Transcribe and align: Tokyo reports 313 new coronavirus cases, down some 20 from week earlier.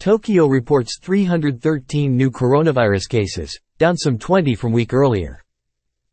Tokyo 0.00 0.46
reports 0.46 0.98
313 1.02 2.16
new 2.16 2.30
coronavirus 2.30 3.06
cases, 3.06 3.60
down 3.76 3.98
some 3.98 4.16
20 4.16 4.54
from 4.54 4.72
week 4.72 4.94
earlier. 4.94 5.44